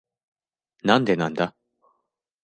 [0.83, 1.55] なんでなんだ？